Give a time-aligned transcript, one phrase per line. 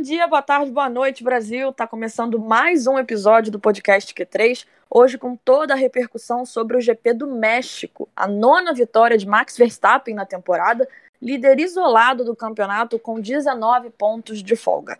[0.00, 1.74] Bom dia, boa tarde, boa noite, Brasil.
[1.74, 6.80] Tá começando mais um episódio do podcast Q3, hoje com toda a repercussão sobre o
[6.80, 10.88] GP do México, a nona vitória de Max Verstappen na temporada,
[11.20, 14.98] líder isolado do campeonato com 19 pontos de folga.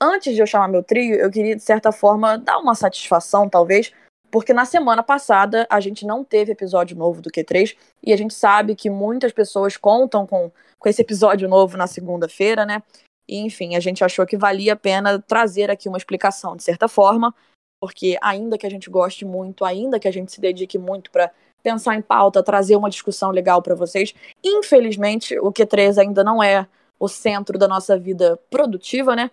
[0.00, 3.92] Antes de eu chamar meu trio, eu queria, de certa forma, dar uma satisfação, talvez,
[4.30, 8.32] porque na semana passada a gente não teve episódio novo do Q3 e a gente
[8.32, 12.82] sabe que muitas pessoas contam com, com esse episódio novo na segunda-feira, né?
[13.28, 16.88] E, enfim, a gente achou que valia a pena trazer aqui uma explicação, de certa
[16.88, 17.34] forma,
[17.80, 21.30] porque ainda que a gente goste muito, ainda que a gente se dedique muito para
[21.62, 26.66] pensar em pauta, trazer uma discussão legal para vocês, infelizmente o Q3 ainda não é
[26.98, 29.30] o centro da nossa vida produtiva, né?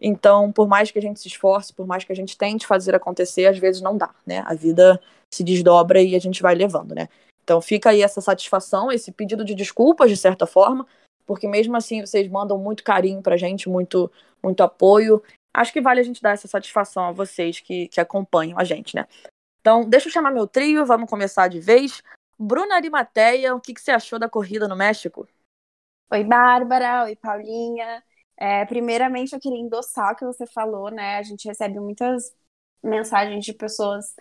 [0.00, 2.94] Então, por mais que a gente se esforce, por mais que a gente tente fazer
[2.94, 4.42] acontecer, às vezes não dá, né?
[4.46, 5.00] A vida
[5.32, 7.08] se desdobra e a gente vai levando, né?
[7.44, 10.86] Então fica aí essa satisfação, esse pedido de desculpas, de certa forma,
[11.32, 15.22] porque mesmo assim vocês mandam muito carinho pra gente, muito, muito apoio.
[15.54, 18.94] Acho que vale a gente dar essa satisfação a vocês que, que acompanham a gente,
[18.94, 19.06] né?
[19.62, 22.02] Então, deixa eu chamar meu trio, vamos começar de vez.
[22.38, 25.26] Bruna Arimateia, o que, que você achou da corrida no México?
[26.12, 27.04] Oi, Bárbara.
[27.04, 28.04] Oi, Paulinha.
[28.36, 31.16] É, primeiramente, eu queria endossar o que você falou, né?
[31.16, 32.30] A gente recebe muitas
[32.84, 34.14] mensagens de pessoas,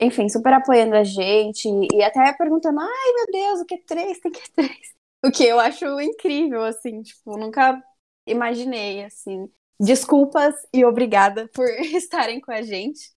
[0.00, 4.18] enfim, super apoiando a gente e até perguntando: ai meu Deus, o que é três?
[4.18, 4.97] Tem que é três.
[5.24, 7.82] O que eu acho incrível, assim, tipo, nunca
[8.26, 9.48] imaginei, assim.
[9.80, 13.12] Desculpas e obrigada por estarem com a gente.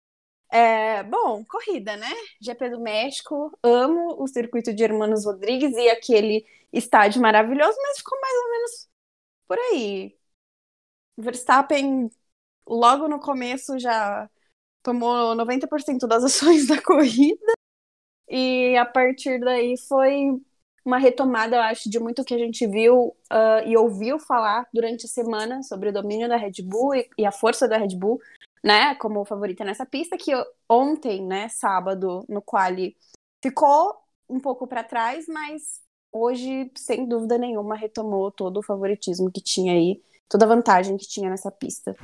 [0.51, 2.07] É, bom, corrida, né?
[2.41, 8.19] GP do México, amo o circuito de Hermanos Rodrigues e aquele estádio maravilhoso, mas ficou
[8.21, 8.89] mais ou menos
[9.47, 10.17] por aí.
[11.17, 12.09] Verstappen,
[12.67, 14.29] logo no começo, já
[14.83, 17.45] tomou 90% das ações da corrida,
[18.29, 20.41] e a partir daí foi
[20.83, 25.05] uma retomada, eu acho, de muito que a gente viu uh, e ouviu falar durante
[25.05, 28.19] a semana sobre o domínio da Red Bull e, e, a força da Red Bull,
[28.63, 30.31] né, como favorita nessa pista, que
[30.69, 32.95] ontem, né, sábado, no quali
[33.43, 33.95] ficou
[34.29, 35.81] um pouco para trás, mas
[36.11, 41.07] hoje, sem dúvida nenhuma, retomou todo o favoritismo que tinha aí, toda a vantagem que
[41.07, 41.95] tinha nessa pista.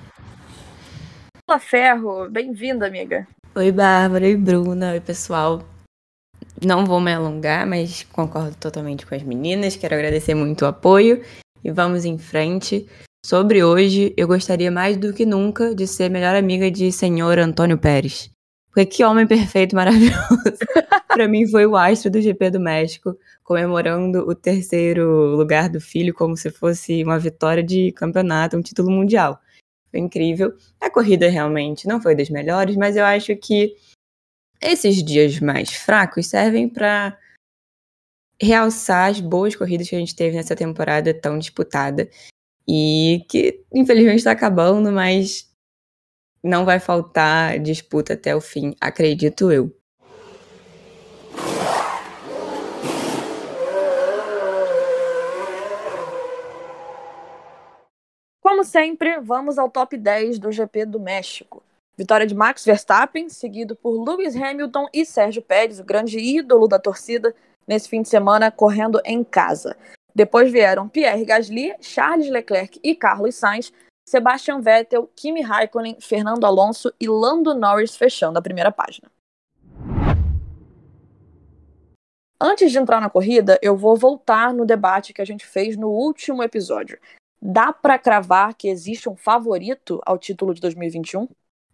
[1.50, 3.28] Olá, Ferro, bem-vinda, amiga.
[3.56, 5.62] Oi, Bárbara, oi, Bruna, oi, pessoal.
[6.66, 9.76] Não vou me alongar, mas concordo totalmente com as meninas.
[9.76, 11.22] Quero agradecer muito o apoio
[11.64, 12.88] e vamos em frente.
[13.26, 17.78] Sobre hoje, eu gostaria mais do que nunca de ser melhor amiga de senhor Antônio
[17.78, 18.32] Pérez.
[18.68, 20.16] Porque que homem perfeito, maravilhoso.
[21.08, 26.14] para mim foi o astro do GP do México, comemorando o terceiro lugar do filho
[26.14, 29.40] como se fosse uma vitória de campeonato, um título mundial.
[29.90, 30.54] Foi incrível.
[30.80, 33.76] A corrida realmente não foi das melhores, mas eu acho que
[34.62, 37.18] esses dias mais fracos servem para
[38.42, 42.10] realçar as boas corridas que a gente teve nessa temporada tão disputada
[42.68, 45.52] e que infelizmente está acabando, mas
[46.44, 49.76] não vai faltar disputa até o fim, acredito eu.
[58.42, 61.62] Como sempre, vamos ao top 10 do GP do México.
[61.98, 66.78] Vitória de Max Verstappen, seguido por Lewis Hamilton e Sérgio Pérez, o grande ídolo da
[66.78, 67.34] torcida,
[67.68, 69.76] nesse fim de semana, correndo em casa.
[70.14, 73.74] Depois vieram Pierre Gasly, Charles Leclerc e Carlos Sainz,
[74.08, 79.10] Sebastian Vettel, Kimi Raikkonen, Fernando Alonso e Lando Norris fechando a primeira página.
[82.40, 85.90] Antes de entrar na corrida, eu vou voltar no debate que a gente fez no
[85.90, 87.00] último episódio.
[87.42, 91.28] Dá para cravar que existe um favorito ao título de 2021?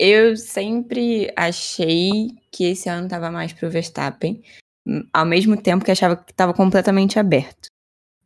[0.06, 4.44] Eu sempre achei que esse ano estava mais pro Verstappen,
[4.86, 7.68] hum, ao mesmo tempo que achava que estava completamente aberto.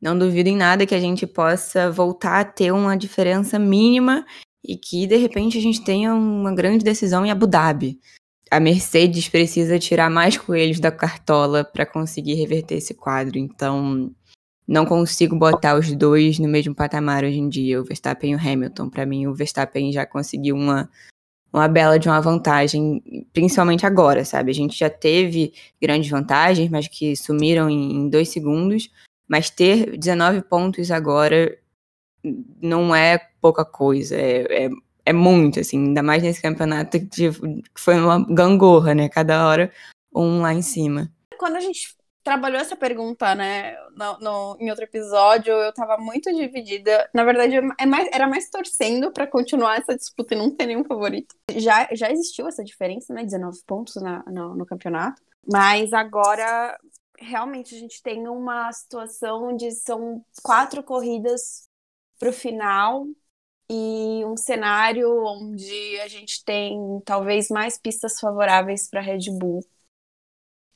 [0.02, 4.26] Não duvido em nada que a gente possa voltar a ter uma diferença mínima
[4.66, 8.00] e que de repente a gente tenha uma grande decisão em Abu Dhabi.
[8.50, 14.12] A Mercedes precisa tirar mais coelhos da cartola para conseguir reverter esse quadro, então
[14.68, 18.40] não consigo botar os dois no mesmo patamar hoje em dia, o Verstappen e o
[18.40, 18.90] Hamilton.
[18.90, 20.90] Para mim, o Verstappen já conseguiu uma
[21.52, 23.02] uma bela de uma vantagem,
[23.34, 24.52] principalmente agora, sabe?
[24.52, 28.90] A gente já teve grandes vantagens, mas que sumiram em, dois segundos.
[29.28, 31.58] Mas ter 19 pontos agora
[32.62, 34.70] não é pouca coisa, é, é,
[35.06, 37.30] é muito, assim, ainda mais nesse campeonato que
[37.76, 39.10] foi uma gangorra, né?
[39.10, 39.72] Cada hora
[40.14, 41.12] um lá em cima.
[41.38, 41.96] Quando a gente
[42.28, 47.10] trabalhou essa pergunta, né, no, no, em outro episódio, eu tava muito dividida.
[47.14, 50.84] Na verdade, é mais, era mais torcendo para continuar essa disputa e não ter nenhum
[50.84, 51.34] favorito.
[51.56, 56.78] Já, já existiu essa diferença, né, 19 pontos na, no, no campeonato, mas agora
[57.18, 61.70] realmente a gente tem uma situação onde são quatro corridas
[62.20, 63.06] pro final
[63.72, 69.62] e um cenário onde a gente tem talvez mais pistas favoráveis para Red Bull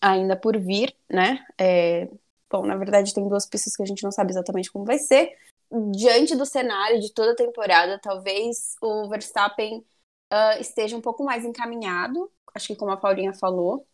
[0.01, 1.45] ainda por vir, né?
[1.57, 2.09] É,
[2.49, 5.37] bom, na verdade tem duas pistas que a gente não sabe exatamente como vai ser.
[5.91, 9.85] Diante do cenário de toda a temporada, talvez o Verstappen
[10.33, 13.85] uh, esteja um pouco mais encaminhado, acho que como a Paulinha falou,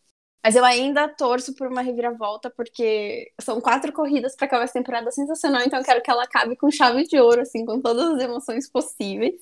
[0.42, 5.10] mas eu ainda torço por uma reviravolta, porque são quatro corridas para acabar essa temporada
[5.10, 8.22] sensacional, então eu quero que ela acabe com chave de ouro, assim, com todas as
[8.22, 9.40] emoções possíveis.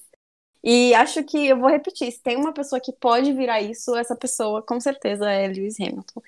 [0.64, 4.16] E acho que eu vou repetir: se tem uma pessoa que pode virar isso, essa
[4.16, 6.20] pessoa com certeza é Lewis Hamilton.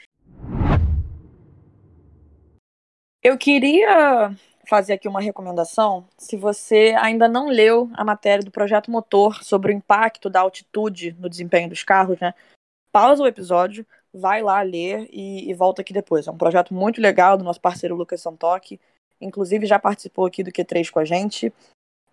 [3.28, 4.34] Eu queria
[4.66, 6.06] fazer aqui uma recomendação.
[6.16, 11.14] Se você ainda não leu a matéria do projeto Motor sobre o impacto da altitude
[11.20, 12.32] no desempenho dos carros, né?
[12.90, 13.84] Pausa o episódio
[14.14, 16.26] vai lá ler e, e, volta aqui depois.
[16.26, 18.80] É um projeto muito legal do nosso parceiro Lucas Santoque.
[19.20, 21.52] Inclusive já participou aqui do Q3 com a gente.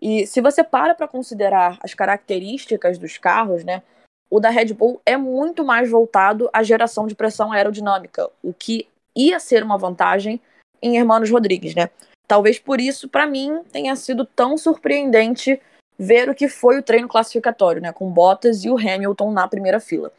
[0.01, 3.81] E se você para para considerar as características dos carros, né?
[4.29, 8.85] O da Red Bull é muito mais voltado à geração de pressão aerodinâmica, o que
[9.15, 10.41] ia ser uma vantagem
[10.85, 11.89] em Hermanos Rodrigues, né?
[12.27, 15.61] Talvez por isso, para mim, tenha sido tão surpreendente
[15.97, 17.91] ver o que foi o treino classificatório, né?
[17.91, 20.11] Com Bottas e o Hamilton na primeira fila.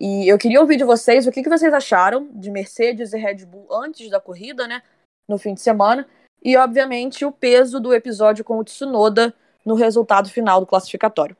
[0.00, 3.44] E eu queria ouvir de vocês o que, que vocês acharam de Mercedes e Red
[3.46, 4.82] Bull antes da corrida, né?
[5.28, 6.06] No fim de semana.
[6.42, 9.34] E, obviamente, o peso do episódio com o Tsunoda
[9.64, 11.36] no resultado final do classificatório.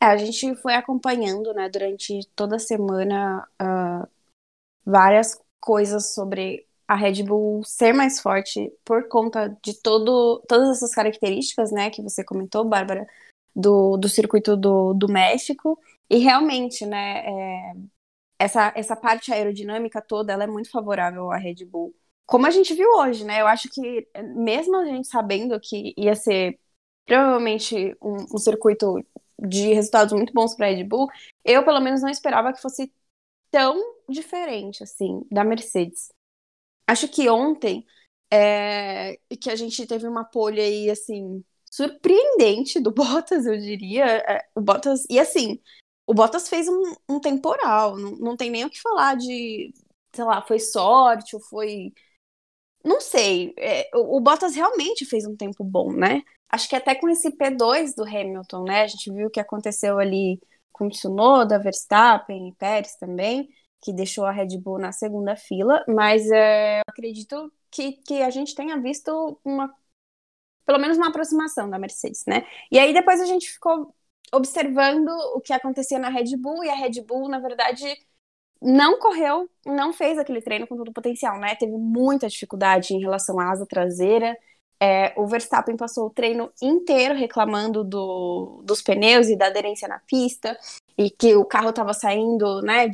[0.00, 4.08] É, a gente foi acompanhando, né, durante toda a semana, uh,
[4.84, 10.94] várias coisas sobre a Red Bull ser mais forte por conta de todo, todas essas
[10.94, 13.06] características, né, que você comentou, Bárbara,
[13.54, 15.78] do, do circuito do, do México.
[16.10, 17.72] E realmente, né, é,
[18.38, 21.94] essa, essa parte aerodinâmica toda, ela é muito favorável à Red Bull.
[22.26, 26.14] Como a gente viu hoje, né, eu acho que mesmo a gente sabendo que ia
[26.14, 26.58] ser
[27.06, 29.04] provavelmente um, um circuito
[29.38, 31.08] de resultados muito bons para a Red Bull,
[31.44, 32.92] eu pelo menos não esperava que fosse
[33.50, 33.78] tão
[34.08, 36.08] diferente assim da Mercedes.
[36.86, 37.84] Acho que ontem
[38.30, 44.04] é, que a gente teve uma pole aí assim surpreendente do Bottas, eu diria.
[44.04, 45.60] É, o Bottas e assim
[46.06, 49.72] o Bottas fez um, um temporal, não, não tem nem o que falar de,
[50.14, 51.92] sei lá, foi sorte ou foi.
[52.84, 53.54] Não sei.
[53.58, 56.22] É, o, o Bottas realmente fez um tempo bom, né?
[56.48, 58.82] Acho que até com esse P2 do Hamilton, né?
[58.82, 60.40] A gente viu o que aconteceu ali
[60.72, 63.48] com o Tsunoda, Verstappen e Pérez também,
[63.84, 68.54] que deixou a Red Bull na segunda fila, mas é, acredito que, que a gente
[68.54, 69.70] tenha visto uma
[70.64, 72.46] pelo menos uma aproximação da Mercedes, né?
[72.72, 73.94] E aí depois a gente ficou
[74.32, 77.84] observando o que acontecia na Red Bull e a Red Bull, na verdade,
[78.62, 81.54] não correu, não fez aquele treino com todo o potencial, né?
[81.54, 84.34] Teve muita dificuldade em relação à asa traseira.
[84.86, 89.98] É, o Verstappen passou o treino inteiro reclamando do, dos pneus e da aderência na
[90.00, 90.58] pista
[90.98, 92.86] e que o carro estava saindo, né?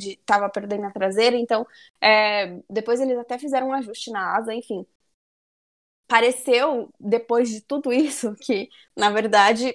[0.53, 1.35] Perdendo a traseira.
[1.35, 1.67] Então,
[1.99, 4.85] é, depois eles até fizeram um ajuste na asa, enfim.
[6.07, 9.73] Pareceu, depois de tudo isso, que, na verdade,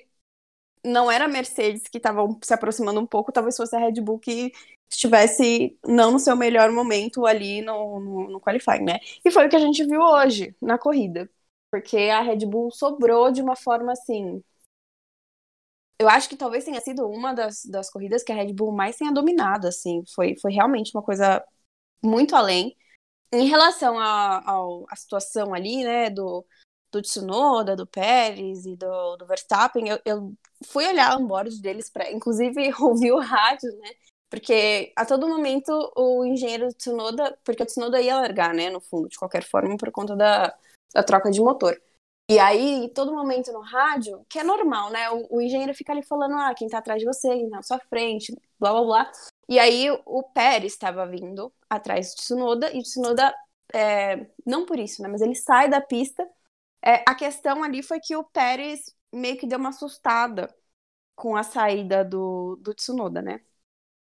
[0.85, 4.19] não era a Mercedes que estava se aproximando um pouco, talvez fosse a Red Bull
[4.21, 4.53] que
[4.91, 9.01] estivesse não no seu melhor momento ali no, no, no qualifying, né?
[9.25, 11.31] E foi o que a gente viu hoje na corrida.
[11.77, 14.43] Porque a Red Bull sobrou de uma forma assim.
[15.99, 18.97] Eu acho que talvez tenha sido uma das, das corridas que a Red Bull mais
[18.97, 20.03] tenha dominado, assim.
[20.15, 21.45] Foi, foi realmente uma coisa
[22.03, 22.75] muito além.
[23.31, 26.47] Em relação à situação ali, né, do,
[26.91, 31.91] do Tsunoda, do Pérez e do, do Verstappen, eu, eu fui olhar o onboard deles
[31.91, 33.91] para, inclusive, ouvir o rádio, né?
[34.31, 39.11] Porque a todo momento o engenheiro Tsunoda, porque o Tsunoda ia largar, né, no fundo,
[39.11, 40.57] de qualquer forma, por conta da,
[40.97, 41.79] da troca de motor.
[42.29, 45.11] E aí, todo momento no rádio, que é normal, né?
[45.11, 47.63] O, o, engenheiro fica ali falando, ah, quem tá atrás de você, quem tá na
[47.63, 49.13] sua frente, blá blá blá.
[49.49, 53.33] E aí, o Pérez estava vindo atrás do Tsunoda, e Tsunoda,
[53.73, 55.09] é, não por isso, né?
[55.09, 56.29] Mas ele sai da pista.
[56.83, 60.53] É, a questão ali foi que o Pérez meio que deu uma assustada
[61.15, 63.41] com a saída do, do Tsunoda, né?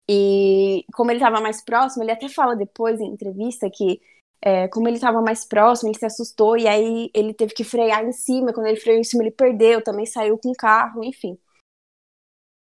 [0.09, 4.01] E como ele estava mais próximo, ele até fala depois em entrevista que
[4.41, 8.03] é, como ele estava mais próximo, ele se assustou e aí ele teve que frear
[8.05, 8.53] em cima.
[8.53, 11.37] Quando ele freou em cima, ele perdeu, também saiu com o carro, enfim.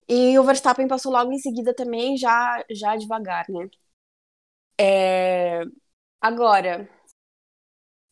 [0.09, 3.69] E o Verstappen passou logo em seguida também, já, já devagar, né?
[4.79, 5.63] É...
[6.21, 6.89] Agora,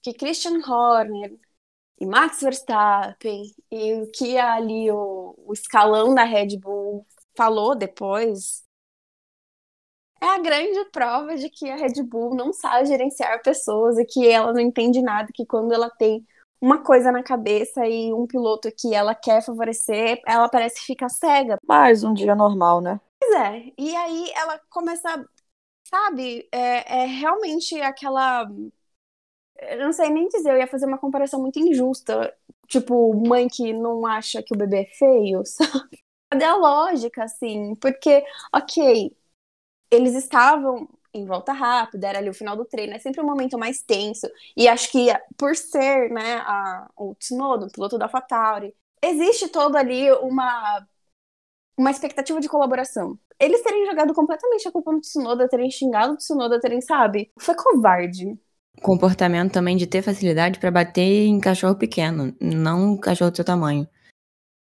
[0.03, 1.39] que Christian Horner
[2.01, 8.65] e Max Verstappen e o que ali o, o escalão da Red Bull falou depois
[10.21, 14.29] é a grande prova de que a Red Bull não sabe gerenciar pessoas e que
[14.29, 16.25] ela não entende nada, que quando ela tem
[16.61, 21.09] uma coisa na cabeça e um piloto que ela quer favorecer, ela parece que fica
[21.09, 21.57] cega.
[21.67, 23.01] Mais um dia normal, né?
[23.19, 23.73] Pois é.
[23.79, 25.27] E aí ela começa,
[25.89, 28.47] sabe, é, é realmente aquela.
[29.59, 32.35] Eu não sei nem dizer, eu ia fazer uma comparação muito injusta.
[32.67, 35.99] Tipo, mãe que não acha que o bebê é feio, sabe?
[36.31, 37.75] Cadê a lógica, assim?
[37.77, 38.25] Porque,
[38.55, 39.15] ok,
[39.91, 43.59] eles estavam em volta rápida, era ali o final do treino, é sempre um momento
[43.59, 44.29] mais tenso.
[44.57, 49.77] E acho que por ser, né, a, o Tsunoda, o piloto da AlphaTauri, existe todo
[49.77, 50.87] ali uma
[51.77, 53.19] uma expectativa de colaboração.
[53.39, 57.33] Eles terem jogado completamente a culpa no Tsunoda, terem xingado o Tsunoda, terem, sabe?
[57.39, 58.39] Foi covarde.
[58.83, 63.89] Comportamento também de ter facilidade para bater em cachorro pequeno, não cachorro do seu tamanho.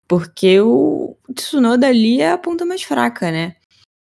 [0.08, 3.58] Porque o Tsunoda ali é a ponta mais fraca, né?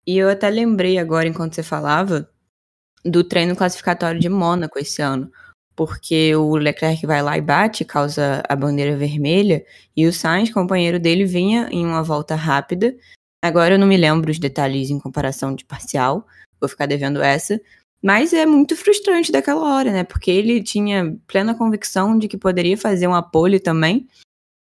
[0.06, 2.28] E eu até lembrei agora, enquanto você falava,
[3.04, 5.30] do treino classificatório de Mônaco esse ano.
[5.74, 9.64] Porque o Leclerc vai lá e bate, causa a bandeira vermelha,
[9.96, 12.94] e o Sainz, companheiro dele, vinha em uma volta rápida.
[13.42, 16.26] Agora eu não me lembro os detalhes em comparação de parcial,
[16.60, 17.60] vou ficar devendo essa.
[18.02, 20.04] Mas é muito frustrante daquela hora, né?
[20.04, 24.08] Porque ele tinha plena convicção de que poderia fazer um pole também.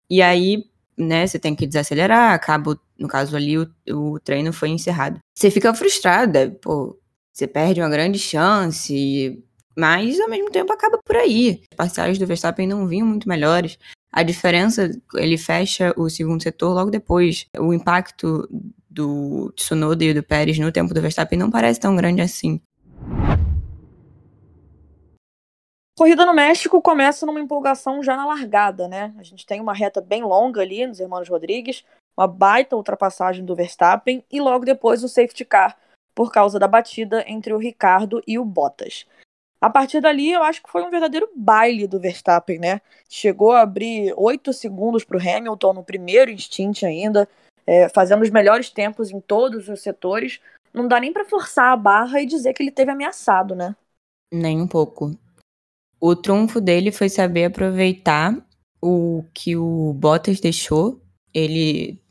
[0.10, 4.70] E aí né, você tem que desacelerar, acaba, no caso ali, o, o treino foi
[4.70, 5.20] encerrado.
[5.34, 6.98] Você fica frustrada, pô,
[7.34, 9.42] você perde uma grande chance,
[9.78, 11.62] mas ao mesmo tempo acaba por aí.
[11.72, 13.78] Os parciais do Verstappen não vinham muito melhores.
[14.12, 17.46] A diferença, ele fecha o segundo setor logo depois.
[17.58, 18.48] O impacto
[18.90, 22.60] do Tsunoda e do Pérez no tempo do Verstappen não parece tão grande assim.
[25.98, 29.14] Corrida no México começa numa empolgação já na largada, né?
[29.18, 31.86] A gente tem uma reta bem longa ali nos Hermanos Rodrigues,
[32.18, 35.78] uma baita ultrapassagem do Verstappen e logo depois o safety car
[36.16, 39.06] por causa da batida entre o Ricardo e o Bottas.
[39.62, 42.82] A partir dali, eu acho que foi um verdadeiro baile do Verstappen, né?
[43.08, 47.30] Chegou a abrir oito segundos para o Hamilton no primeiro instint ainda,
[47.68, 50.42] é, fazendo os melhores tempos em todos os setores.
[50.74, 53.76] Não dá nem para forçar a barra e dizer que ele teve ameaçado, né?
[54.34, 55.16] Nem um pouco
[56.02, 58.36] o trunfo dele foi saber aproveitar
[58.82, 61.00] o que o Bottas deixou.
[61.32, 62.02] Ele.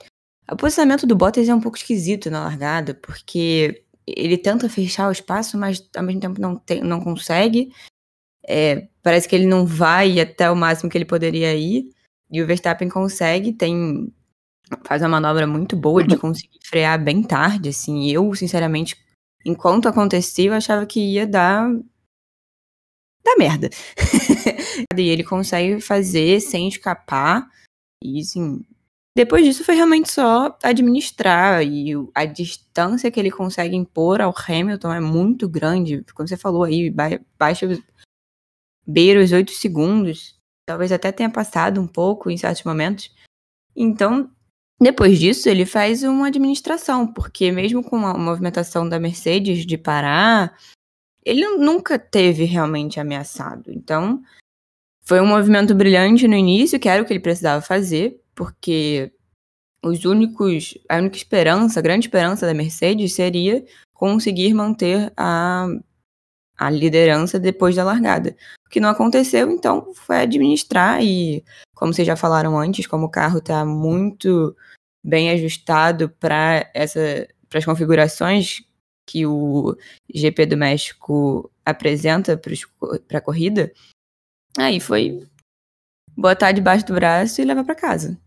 [0.50, 5.12] O posicionamento do Bottas é um pouco esquisito na largada, porque ele tenta fechar o
[5.12, 7.72] espaço, mas ao mesmo tempo não, tem, não consegue.
[8.46, 11.90] É, parece que ele não vai até o máximo que ele poderia ir.
[12.30, 14.12] E o Verstappen consegue, tem.
[14.84, 18.08] Faz uma manobra muito boa de conseguir frear bem tarde, assim.
[18.08, 18.96] Eu, sinceramente,
[19.44, 21.68] enquanto acontecia, eu achava que ia dar
[23.24, 23.68] dá merda.
[24.96, 27.48] e ele consegue fazer sem escapar.
[28.02, 28.64] E assim,
[29.16, 31.62] depois disso foi realmente só administrar.
[31.62, 36.04] E a distância que ele consegue impor ao Hamilton é muito grande.
[36.14, 36.90] Como você falou aí,
[37.38, 37.68] baixa
[38.86, 40.38] beira os 8 segundos.
[40.66, 43.10] Talvez até tenha passado um pouco em certos momentos.
[43.74, 44.30] Então,
[44.80, 50.56] depois disso, ele faz uma administração, porque mesmo com a movimentação da Mercedes de parar,
[51.24, 53.70] ele nunca teve realmente ameaçado.
[53.70, 54.22] Então,
[55.02, 59.12] foi um movimento brilhante no início, que era o que ele precisava fazer, porque
[59.82, 65.66] os únicos, a única esperança, a grande esperança da Mercedes seria conseguir manter a,
[66.56, 68.36] a liderança depois da largada.
[68.66, 73.10] O que não aconteceu, então, foi administrar e, como vocês já falaram antes, como o
[73.10, 74.54] carro está muito
[75.02, 78.62] bem ajustado para essa para as configurações
[79.10, 79.76] que o
[80.08, 83.72] GP do México apresenta para a corrida,
[84.56, 85.26] aí foi
[86.16, 88.20] botar debaixo do braço e levar para casa.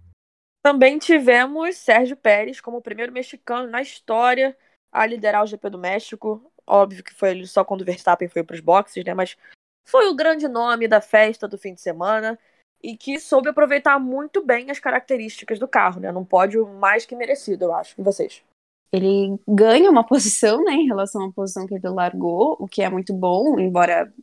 [0.62, 4.58] Também tivemos Sérgio Pérez como o primeiro mexicano na história
[4.92, 6.52] a liderar o GP do México.
[6.66, 9.14] Óbvio que foi só quando o Verstappen foi para os boxes, né?
[9.14, 9.38] Mas
[9.88, 12.40] foi o grande nome da festa do fim de semana
[12.82, 16.12] e que soube aproveitar muito bem as características do carro, né?
[16.12, 18.00] Num pódio mais que merecido, eu acho.
[18.00, 18.44] E vocês?
[18.94, 22.90] Ele ganha uma posição, né, em relação à posição que ele largou, o que é
[22.90, 24.14] muito bom, embora,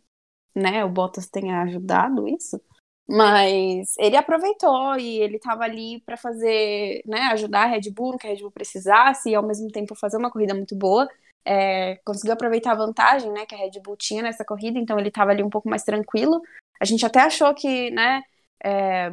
[0.55, 2.61] né, o Bottas tenha ajudado isso.
[3.09, 8.27] Mas ele aproveitou e ele estava ali para fazer, né, ajudar a Red Bull que
[8.29, 11.09] a Red Bull precisasse e ao mesmo tempo fazer uma corrida muito boa.
[11.45, 15.09] É, conseguiu aproveitar a vantagem, né, que a Red Bull tinha nessa corrida, então ele
[15.09, 16.41] estava ali um pouco mais tranquilo.
[16.81, 18.23] A gente até achou que, né,
[18.65, 19.11] é,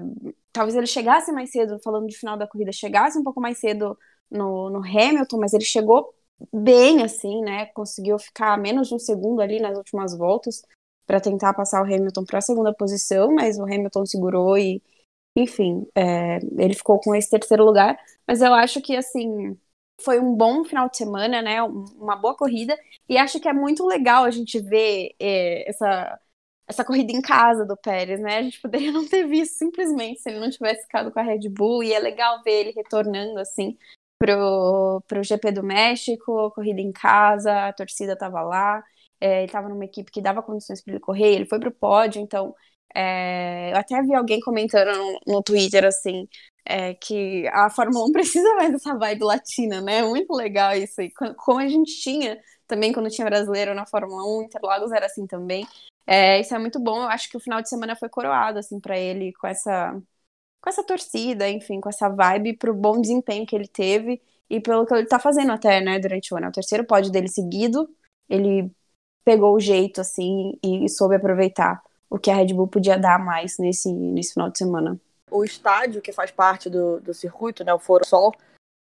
[0.53, 3.97] talvez ele chegasse mais cedo, falando de final da corrida, chegasse um pouco mais cedo
[4.29, 6.13] no, no Hamilton, mas ele chegou
[6.53, 7.67] bem assim, né?
[7.67, 10.61] Conseguiu ficar menos de um segundo ali nas últimas voltas
[11.05, 14.81] para tentar passar o Hamilton para a segunda posição, mas o Hamilton segurou e,
[15.35, 17.97] enfim, é, ele ficou com esse terceiro lugar.
[18.27, 19.57] Mas eu acho que assim
[20.01, 21.61] foi um bom final de semana, né?
[21.63, 22.77] Uma boa corrida
[23.09, 26.19] e acho que é muito legal a gente ver é, essa
[26.69, 28.39] essa corrida em casa do Pérez, né?
[28.39, 31.47] A gente poderia não ter visto simplesmente se ele não tivesse ficado com a Red
[31.49, 33.77] Bull, e é legal ver ele retornando assim
[34.17, 38.83] pro, pro GP do México, corrida em casa, a torcida tava lá,
[39.19, 42.21] é, ele tava numa equipe que dava condições para ele correr, ele foi pro pódio,
[42.21, 42.53] então
[42.95, 46.27] é, eu até vi alguém comentando no, no Twitter assim.
[46.69, 50.01] É, que a Fórmula 1 precisa mais dessa vibe latina, né?
[50.03, 51.01] Muito legal isso.
[51.01, 55.25] E como a gente tinha também quando tinha brasileiro na Fórmula 1, Interlagos era assim
[55.25, 55.65] também.
[56.05, 57.03] É, isso é muito bom.
[57.03, 59.97] Eu acho que o final de semana foi coroado assim para ele com essa
[60.67, 64.85] com essa torcida, enfim, com essa vibe pro bom desempenho que ele teve e pelo
[64.85, 66.47] que ele tá fazendo até, né, durante o ano.
[66.47, 67.89] É o terceiro pódio dele seguido.
[68.29, 68.69] Ele
[69.23, 73.57] pegou o jeito assim e soube aproveitar o que a Red Bull podia dar mais
[73.57, 74.99] nesse, nesse final de semana.
[75.31, 78.33] O estádio que faz parte do, do circuito, né, o Foro Sol,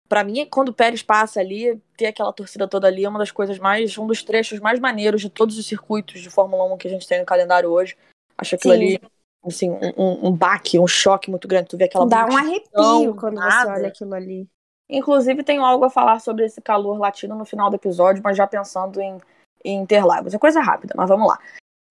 [0.08, 3.30] para mim, quando o Pérez passa ali, ter aquela torcida toda ali é uma das
[3.32, 6.86] coisas mais, um dos trechos mais maneiros de todos os circuitos de Fórmula 1 que
[6.86, 7.96] a gente tem no calendário hoje.
[8.38, 8.80] Acho aquilo Sim.
[8.80, 9.00] ali,
[9.44, 11.68] assim, um, um, baque, um choque muito grande.
[11.68, 13.70] Tu vê aquela Dá um arrepio quando nada.
[13.70, 14.48] você olha aquilo ali.
[14.88, 18.46] Inclusive, tenho algo a falar sobre esse calor latino no final do episódio, mas já
[18.46, 19.18] pensando em,
[19.64, 20.34] em Interlagos.
[20.34, 21.38] É coisa rápida, mas vamos lá.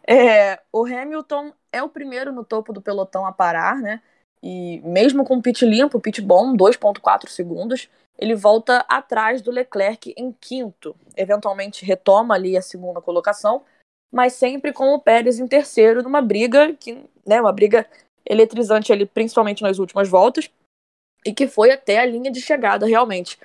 [0.07, 4.01] É, o Hamilton é o primeiro no topo do pelotão a parar, né?
[4.43, 10.13] E mesmo com o pit limpo, pit bom, 2.4 segundos, ele volta atrás do Leclerc
[10.17, 10.95] em quinto.
[11.15, 13.63] Eventualmente retoma ali a segunda colocação,
[14.11, 17.87] mas sempre com o Pérez em terceiro, numa briga que, né, uma briga
[18.25, 20.49] eletrizante ali, principalmente nas últimas voltas,
[21.25, 23.39] e que foi até a linha de chegada realmente.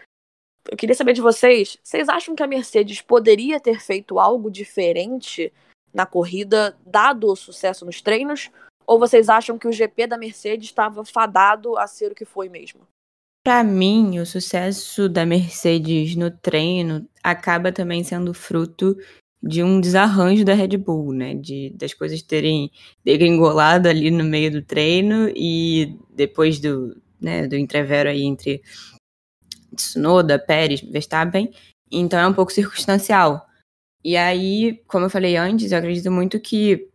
[0.68, 5.52] Eu queria saber de vocês, vocês acham que a Mercedes poderia ter feito algo diferente
[5.94, 8.50] na corrida, dado o sucesso nos treinos?
[8.86, 12.48] Ou vocês acham que o GP da Mercedes estava fadado a ser o que foi
[12.48, 12.80] mesmo?
[13.44, 18.96] Para mim, o sucesso da Mercedes no treino acaba também sendo fruto
[19.42, 21.34] de um desarranjo da Red Bull, né?
[21.34, 22.70] De, das coisas terem
[23.04, 28.62] degringolado ali no meio do treino e depois do, né, do entrevero aí entre
[29.74, 31.52] Tsunoda, Pérez, Verstappen.
[31.90, 33.46] Então é um pouco circunstancial.
[34.04, 36.88] E aí, como eu falei antes, eu acredito muito que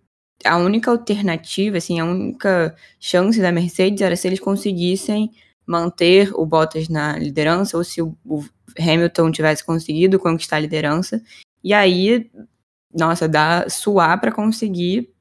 [0.46, 5.32] a única alternativa, assim, a única chance da Mercedes era se eles conseguissem
[5.66, 8.44] manter o Bottas na liderança ou se o, o
[8.80, 11.22] Hamilton tivesse conseguido conquistar a liderança.
[11.64, 12.30] E aí,
[12.94, 15.14] nossa, dá suar para conseguir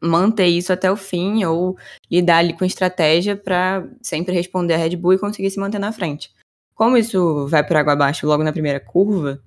[0.00, 1.76] manter isso até o fim ou
[2.10, 5.92] lidar ali com estratégia para sempre responder a Red Bull e conseguir se manter na
[5.92, 6.30] frente.
[6.74, 9.40] Como isso vai por água abaixo logo na primeira curva,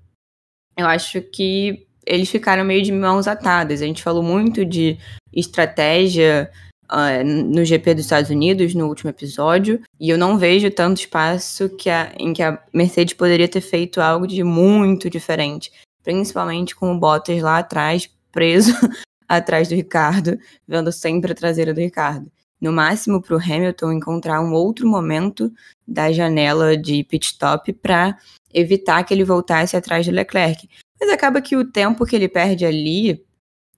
[0.77, 3.81] eu acho que eles ficaram meio de mãos atadas.
[3.81, 4.97] A gente falou muito de
[5.33, 6.49] estratégia
[6.91, 11.69] uh, no GP dos Estados Unidos, no último episódio, e eu não vejo tanto espaço
[11.69, 15.71] que a, em que a Mercedes poderia ter feito algo de muito diferente,
[16.05, 18.71] principalmente com o Bottas lá atrás, preso
[19.27, 20.37] atrás do Ricardo,
[20.67, 22.31] vendo sempre a traseira do Ricardo.
[22.61, 25.51] No máximo para o Hamilton encontrar um outro momento
[25.85, 28.17] da janela de pit stop para
[28.53, 30.69] evitar que ele voltasse atrás do Leclerc.
[31.01, 33.25] Mas acaba que o tempo que ele perde ali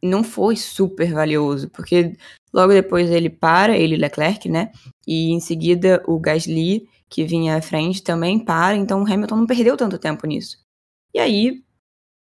[0.04, 2.16] não foi super valioso, porque
[2.54, 4.72] logo depois ele para, ele Leclerc, né?
[5.08, 9.48] E em seguida o Gasly, que vinha à frente, também para, então o Hamilton não
[9.48, 10.60] perdeu tanto tempo nisso.
[11.14, 11.64] E aí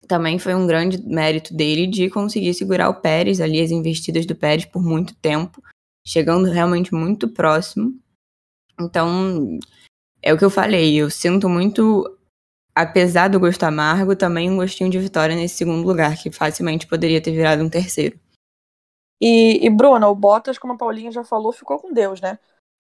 [0.08, 4.36] também foi um grande mérito dele de conseguir segurar o Pérez ali, as investidas do
[4.36, 5.62] Pérez por muito tempo,
[6.06, 7.94] chegando realmente muito próximo.
[8.80, 9.60] Então,
[10.22, 12.18] é o que eu falei, eu sinto muito
[12.78, 17.20] apesar do gosto amargo, também um gostinho de vitória nesse segundo lugar, que facilmente poderia
[17.20, 18.20] ter virado um terceiro.
[19.20, 22.38] E, e Bruna, o Bottas, como a Paulinha já falou, ficou com Deus, né?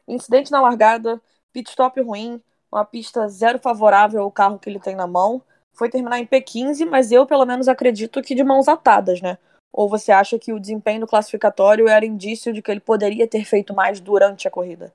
[0.07, 1.19] Incidente na largada,
[1.51, 2.39] pit stop ruim,
[2.71, 5.41] uma pista zero favorável ao carro que ele tem na mão.
[5.77, 9.37] Foi terminar em P15, mas eu pelo menos acredito que de mãos atadas, né?
[9.71, 13.45] Ou você acha que o desempenho do classificatório era indício de que ele poderia ter
[13.45, 14.93] feito mais durante a corrida?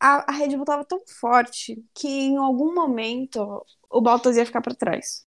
[0.00, 4.62] A, a Red Bull estava tão forte que em algum momento o Bottas ia ficar
[4.62, 5.24] para trás.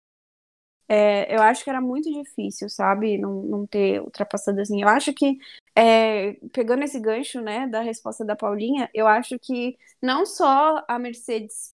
[0.91, 3.17] É, eu acho que era muito difícil, sabe?
[3.17, 4.81] Não, não ter ultrapassado assim.
[4.81, 5.37] Eu acho que,
[5.75, 10.97] é, pegando esse gancho, né, da resposta da Paulinha, eu acho que não só a
[10.97, 11.73] Mercedes,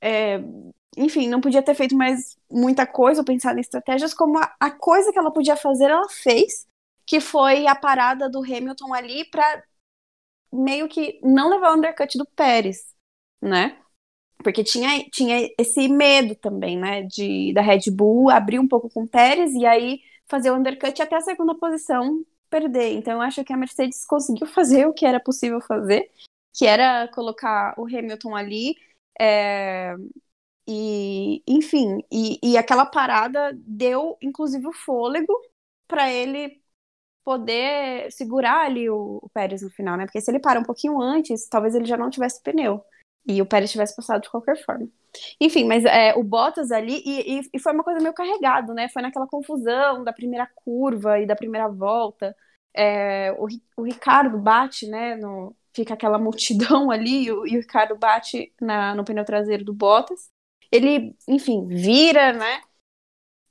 [0.00, 0.38] é,
[0.96, 4.70] enfim, não podia ter feito mais muita coisa ou pensado em estratégias, como a, a
[4.70, 6.66] coisa que ela podia fazer, ela fez,
[7.06, 9.64] que foi a parada do Hamilton ali para
[10.52, 12.94] meio que não levar o undercut do Pérez,
[13.40, 13.78] né?
[14.42, 17.02] Porque tinha, tinha esse medo também, né?
[17.02, 21.00] De, da Red Bull abrir um pouco com o Pérez e aí fazer o undercut
[21.00, 22.92] até a segunda posição perder.
[22.92, 26.10] Então eu acho que a Mercedes conseguiu fazer o que era possível fazer,
[26.54, 28.76] que era colocar o Hamilton ali.
[29.18, 29.94] É,
[30.66, 35.32] e, enfim, e, e aquela parada deu inclusive o fôlego
[35.86, 36.62] para ele
[37.24, 40.04] poder segurar ali o, o Pérez no final, né?
[40.06, 42.84] Porque se ele para um pouquinho antes, talvez ele já não tivesse pneu.
[43.26, 44.88] E o Pérez tivesse passado de qualquer forma.
[45.40, 48.88] Enfim, mas é, o Bottas ali, e, e, e, foi uma coisa meio carregado, né?
[48.88, 52.34] Foi naquela confusão da primeira curva e da primeira volta.
[52.74, 53.46] É, o,
[53.76, 55.16] o Ricardo bate, né?
[55.16, 59.64] No, fica aquela multidão ali, e o, e o Ricardo bate na, no pneu traseiro
[59.64, 60.30] do Bottas.
[60.72, 62.62] Ele, enfim, vira, né?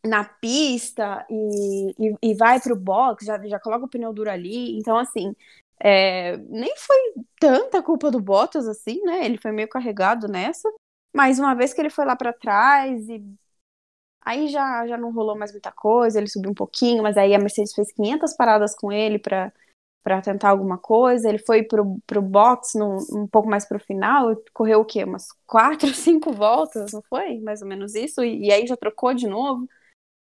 [0.04, 4.78] na pista e, e, e vai pro box, já, já coloca o pneu duro ali.
[4.78, 5.36] Então, assim,
[5.80, 6.98] é, nem foi
[7.40, 9.26] tanta culpa do Bottas assim, né?
[9.26, 10.70] Ele foi meio carregado nessa.
[11.14, 13.24] Mas uma vez que ele foi lá para trás e
[14.22, 17.40] aí já, já não rolou mais muita coisa, ele subiu um pouquinho, mas aí a
[17.40, 19.52] Mercedes fez 500 paradas com ele para
[20.04, 21.30] para tentar alguma coisa.
[21.30, 25.04] Ele foi pro, pro box no, um pouco mais pro final, correu o quê?
[25.04, 27.40] Umas quatro, cinco voltas, não foi?
[27.40, 29.68] Mais ou menos isso, e, e aí já trocou de novo.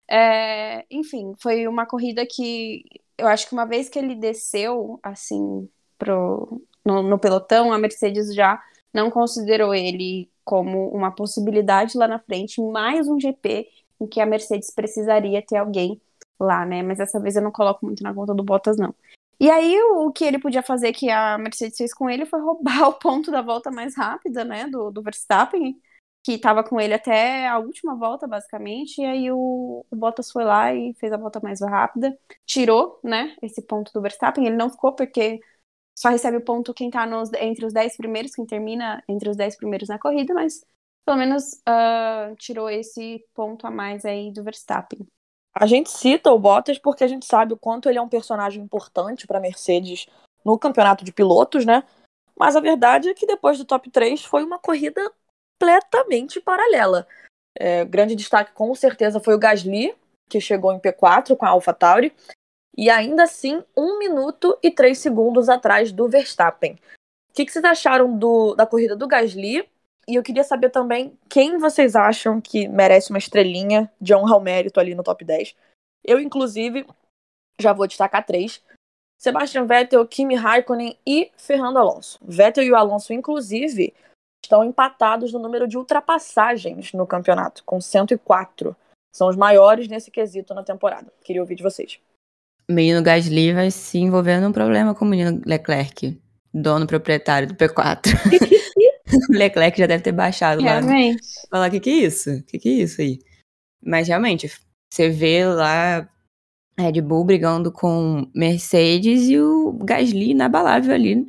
[0.09, 2.83] É, enfim, foi uma corrida que
[3.17, 8.33] eu acho que uma vez que ele desceu, assim, pro, no, no pelotão, a Mercedes
[8.33, 8.61] já
[8.93, 13.67] não considerou ele como uma possibilidade lá na frente, mais um GP
[13.99, 15.99] em que a Mercedes precisaria ter alguém
[16.39, 16.81] lá, né?
[16.83, 18.93] Mas dessa vez eu não coloco muito na conta do Bottas, não.
[19.39, 22.87] E aí o que ele podia fazer, que a Mercedes fez com ele, foi roubar
[22.89, 25.79] o ponto da volta mais rápida, né, do, do Verstappen,
[26.23, 30.43] que estava com ele até a última volta, basicamente, e aí o, o, Bottas foi
[30.43, 34.69] lá e fez a volta mais rápida, tirou, né, esse ponto do Verstappen, ele não
[34.69, 35.39] ficou porque
[35.97, 37.07] só recebe o ponto quem está
[37.39, 40.61] entre os 10 primeiros, quem termina entre os 10 primeiros na corrida, mas
[41.05, 45.07] pelo menos uh, tirou esse ponto a mais aí do Verstappen.
[45.59, 48.63] A gente cita o Bottas porque a gente sabe o quanto ele é um personagem
[48.63, 50.05] importante para Mercedes
[50.45, 51.83] no campeonato de pilotos, né?
[52.37, 55.01] Mas a verdade é que depois do top 3 foi uma corrida
[55.59, 57.07] completamente paralela.
[57.57, 59.95] É, grande destaque, com certeza, foi o Gasly,
[60.29, 62.13] que chegou em P4 com a AlphaTauri,
[62.77, 66.73] e ainda assim, 1 minuto e 3 segundos atrás do Verstappen.
[67.31, 69.67] O que, que vocês acharam do, da corrida do Gasly?
[70.07, 74.41] E eu queria saber também quem vocês acham que merece uma estrelinha de honra ao
[74.41, 75.53] mérito ali no top 10.
[76.03, 76.87] Eu, inclusive,
[77.59, 78.63] já vou destacar três.
[79.17, 82.19] Sebastian Vettel, Kimi Raikkonen e Fernando Alonso.
[82.21, 83.93] Vettel e o Alonso, inclusive,
[84.41, 88.75] estão empatados no número de ultrapassagens no campeonato, com 104.
[89.13, 91.11] São os maiores nesse quesito na temporada.
[91.23, 91.99] Queria ouvir de vocês.
[92.69, 96.21] Menino Gasly vai se envolver num problema com o menino Leclerc,
[96.53, 98.11] dono proprietário do P4.
[99.29, 101.21] o Leclerc já deve ter baixado realmente.
[101.21, 101.49] lá.
[101.49, 102.31] Falar, o que, que é isso?
[102.31, 103.19] O que, que é isso aí?
[103.83, 104.51] Mas realmente,
[104.91, 106.07] você vê lá
[106.77, 111.25] Red Bull brigando com Mercedes e o Gasly inabalável ali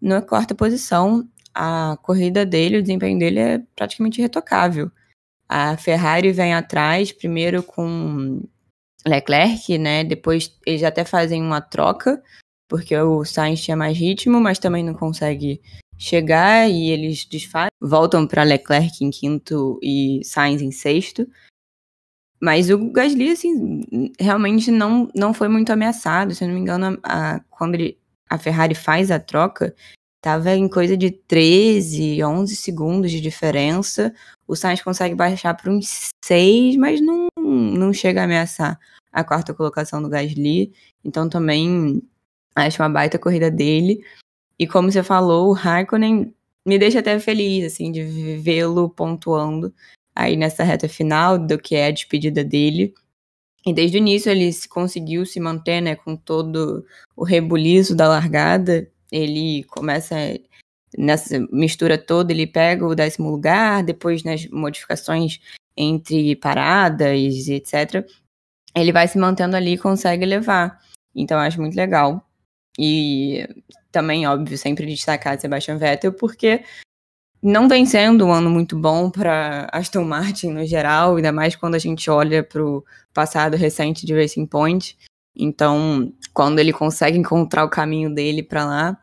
[0.00, 4.90] na quarta posição a corrida dele, o desempenho dele é praticamente irretocável.
[5.48, 8.42] A Ferrari vem atrás, primeiro com
[9.06, 10.04] Leclerc, né?
[10.04, 12.22] Depois eles até fazem uma troca,
[12.68, 15.62] porque o Sainz tinha mais ritmo, mas também não consegue
[15.98, 17.70] chegar e eles desfazem.
[17.80, 21.26] Voltam para Leclerc em quinto e Sainz em sexto.
[22.40, 23.80] Mas o Gasly, assim,
[24.20, 26.34] realmente não, não foi muito ameaçado.
[26.34, 29.74] Se eu não me engano, a, a, quando ele, a Ferrari faz a troca,
[30.26, 34.12] Tava em coisa de 13, 11 segundos de diferença.
[34.44, 38.76] O Sainz consegue baixar para uns 6, mas não, não chega a ameaçar
[39.12, 40.72] a quarta colocação do Gasly.
[41.04, 42.02] Então também
[42.56, 44.02] acho uma baita corrida dele.
[44.58, 46.34] E como você falou, o Raikkonen
[46.66, 48.02] me deixa até feliz, assim, de
[48.38, 49.72] vê-lo pontuando
[50.14, 52.94] aí nessa reta final do que é a despedida dele.
[53.66, 56.84] E desde o início ele conseguiu se manter, né, com todo
[57.16, 60.16] o rebuliço da largada ele começa
[60.96, 65.40] nessa mistura toda, ele pega o décimo lugar, depois nas modificações
[65.76, 68.06] entre paradas, etc.
[68.74, 70.80] Ele vai se mantendo ali e consegue levar.
[71.14, 72.26] Então, acho muito legal.
[72.78, 73.46] E
[73.96, 76.62] também, óbvio, sempre destacar Sebastian Vettel, porque
[77.42, 81.76] não vem sendo um ano muito bom para Aston Martin no geral, ainda mais quando
[81.76, 84.98] a gente olha para o passado recente de Racing Point.
[85.34, 89.02] Então, quando ele consegue encontrar o caminho dele para lá,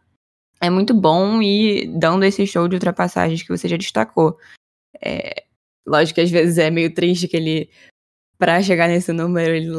[0.62, 4.38] é muito bom e dando esse show de ultrapassagens que você já destacou.
[5.04, 5.44] É,
[5.88, 7.68] lógico que às vezes é meio triste que ele,
[8.38, 9.72] para chegar nesse número, ele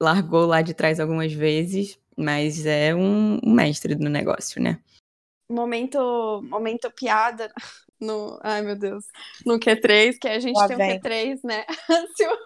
[0.00, 4.80] largou lá de trás algumas vezes, mas é um, um mestre do negócio, né?
[5.48, 7.52] Momento, momento piada
[8.00, 9.04] no, ai meu Deus,
[9.44, 10.96] no Q3, que a gente Lá tem vem.
[10.96, 11.64] um Q3, né?
[12.16, 12.36] Se o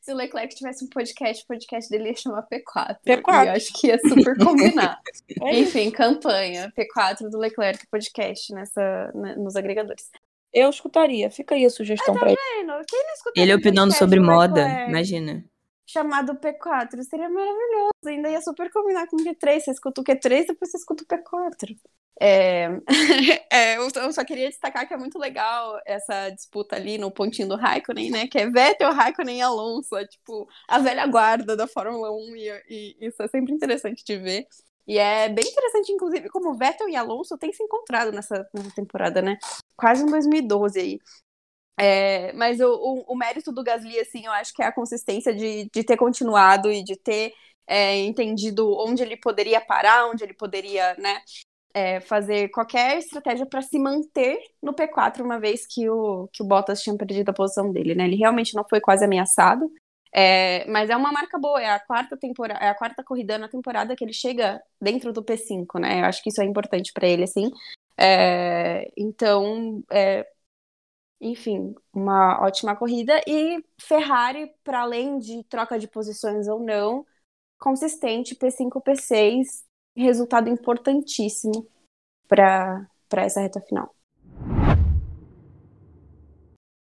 [0.00, 2.96] se o Leclerc tivesse um podcast, o podcast dele ia chamar P4.
[3.04, 3.44] P4.
[3.44, 5.00] E eu acho que ia super combinar.
[5.42, 10.10] é Enfim, campanha P4 do Leclerc podcast nessa, né, nos agregadores.
[10.52, 11.30] Eu escutaria.
[11.30, 12.72] Fica aí a sugestão ah, tá pra vendo?
[12.72, 12.84] ele.
[12.86, 15.44] Quem não Ele opinando sobre moda, imagina.
[15.86, 17.02] Chamado P4.
[17.02, 17.92] Seria maravilhoso.
[18.06, 19.60] Ainda ia super combinar com o Q3.
[19.60, 21.76] Você escuta o Q3, depois você escuta o P4.
[22.20, 22.68] É...
[23.50, 27.56] é, eu só queria destacar que é muito legal essa disputa ali no pontinho do
[27.56, 28.26] Raikkonen, né?
[28.26, 29.96] Que é Vettel, Raikkonen e Alonso.
[29.96, 32.36] É, tipo, a velha guarda da Fórmula 1.
[32.36, 34.46] E, e isso é sempre interessante de ver.
[34.86, 39.22] E é bem interessante, inclusive, como Vettel e Alonso têm se encontrado nessa, nessa temporada,
[39.22, 39.38] né?
[39.76, 40.98] Quase em 2012 aí.
[41.78, 45.34] É, mas o, o, o, mérito do Gasly, assim, eu acho que é a consistência
[45.34, 47.32] de, de ter continuado e de ter
[47.66, 51.20] é, entendido onde ele poderia parar, onde ele poderia, né,
[51.74, 56.46] é, fazer qualquer estratégia para se manter no P4, uma vez que o, que o
[56.46, 58.04] Bottas tinha perdido a posição dele, né?
[58.04, 59.68] Ele realmente não foi quase ameaçado.
[60.16, 63.48] É, mas é uma marca boa, é a quarta temporada, é a quarta corrida na
[63.48, 66.02] temporada que ele chega dentro do P5, né?
[66.02, 67.50] Eu acho que isso é importante para ele, assim.
[67.98, 70.24] É, então, é,
[71.24, 73.20] enfim, uma ótima corrida.
[73.26, 77.04] E Ferrari, para além de troca de posições ou não,
[77.58, 79.64] consistente, P5, P6,
[79.96, 81.66] resultado importantíssimo
[82.28, 83.94] para essa reta final.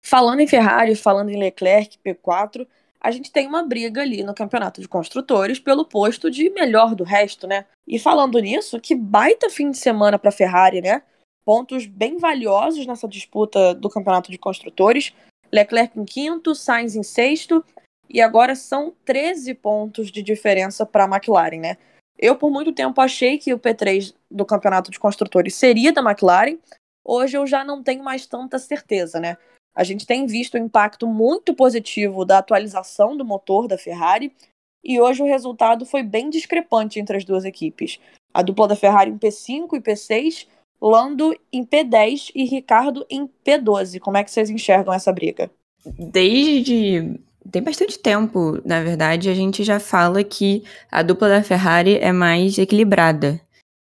[0.04, 2.66] Falando em Ferrari, falando em Leclerc, P4,
[3.00, 7.04] a gente tem uma briga ali no campeonato de construtores pelo posto de melhor do
[7.04, 7.66] resto, né?
[7.86, 11.02] E falando nisso, que baita fim de semana para Ferrari, né?
[11.46, 15.14] Pontos bem valiosos nessa disputa do campeonato de construtores.
[15.52, 17.64] Leclerc em quinto, Sainz em sexto,
[18.10, 21.78] e agora são 13 pontos de diferença para a McLaren, né?
[22.18, 26.58] Eu, por muito tempo, achei que o P3 do campeonato de construtores seria da McLaren.
[27.04, 29.36] Hoje eu já não tenho mais tanta certeza, né?
[29.72, 34.34] A gente tem visto o impacto muito positivo da atualização do motor da Ferrari,
[34.82, 38.00] e hoje o resultado foi bem discrepante entre as duas equipes.
[38.34, 40.46] A dupla da Ferrari em P5 e P6
[40.80, 43.98] Lando em P10 e Ricardo em P12.
[43.98, 45.50] Como é que vocês enxergam essa briga?
[45.84, 47.18] Desde
[47.50, 52.12] tem bastante tempo, na verdade, a gente já fala que a dupla da Ferrari é
[52.12, 53.40] mais equilibrada.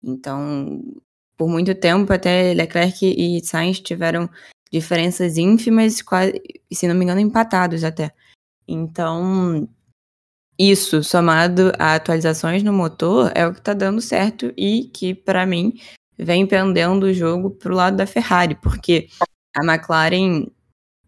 [0.03, 0.81] Então,
[1.37, 4.29] por muito tempo, até Leclerc e Sainz tiveram
[4.71, 8.11] diferenças ínfimas, quase, se não me engano, empatados até.
[8.67, 9.67] Então,
[10.57, 15.45] isso, somado a atualizações no motor, é o que está dando certo e que, para
[15.45, 15.73] mim,
[16.19, 19.07] vem pendendo o jogo pro lado da Ferrari, porque
[19.55, 20.47] a McLaren,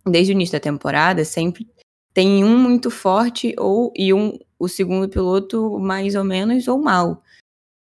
[0.05, 1.67] desde o início da temporada, sempre
[2.13, 7.21] tem um muito forte ou e um o segundo piloto mais ou menos ou mal.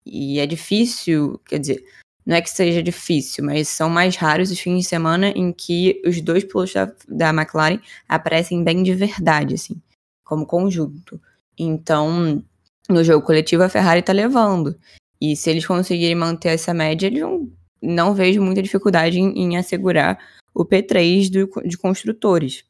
[0.05, 1.83] E é difícil, quer dizer,
[2.25, 6.01] não é que seja difícil, mas são mais raros os fins de semana em que
[6.05, 9.81] os dois pilotos da, da McLaren aparecem bem de verdade, assim,
[10.23, 11.19] como conjunto.
[11.57, 12.43] Então,
[12.87, 14.77] no jogo coletivo, a Ferrari tá levando.
[15.21, 17.51] E se eles conseguirem manter essa média, eles não,
[17.81, 20.17] não vejo muita dificuldade em, em assegurar
[20.53, 22.63] o P3 do, de construtores.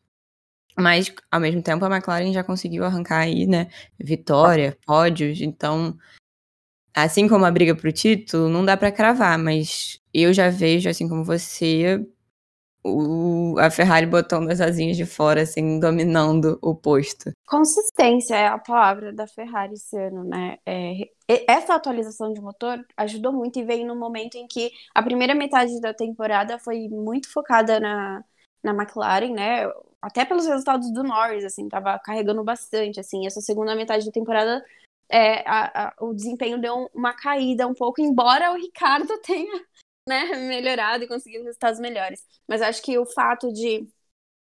[0.78, 3.68] Mas, ao mesmo tempo, a McLaren já conseguiu arrancar aí, né,
[4.00, 5.98] vitória, pódios, então,
[6.96, 11.08] assim como a briga pro título, não dá para cravar, mas eu já vejo, assim
[11.08, 12.02] como você,
[12.84, 17.32] o, a Ferrari botando as asinhas de fora, assim, dominando o posto.
[17.46, 20.58] Consistência é a palavra da Ferrari esse ano, né?
[20.66, 21.10] É,
[21.48, 25.80] essa atualização de motor ajudou muito e veio no momento em que a primeira metade
[25.82, 28.24] da temporada foi muito focada na,
[28.64, 29.70] na McLaren, né?
[30.02, 33.28] Até pelos resultados do Norris, assim, tava carregando bastante, assim.
[33.28, 34.64] Essa segunda metade da temporada
[35.12, 39.62] é, a, a, o desempenho deu uma caída um pouco, embora o Ricardo tenha
[40.10, 42.26] né, melhorado e conseguido resultados melhores.
[42.48, 43.88] Mas acho que o fato de